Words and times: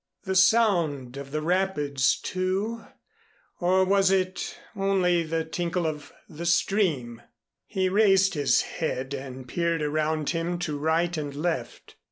The 0.23 0.33
sound 0.35 1.15
of 1.15 1.29
the 1.29 1.43
rapids, 1.43 2.19
too, 2.19 2.87
or 3.59 3.85
was 3.85 4.09
it 4.09 4.57
only 4.75 5.21
the 5.21 5.45
tinkle 5.45 5.85
of 5.85 6.11
the 6.27 6.47
stream? 6.47 7.21
He 7.67 7.87
raised 7.87 8.33
his 8.33 8.61
head 8.63 9.13
and 9.13 9.47
peered 9.47 9.83
around 9.83 10.31
him 10.31 10.57
to 10.57 10.79
right 10.79 11.15
and 11.15 11.35
left. 11.35 11.97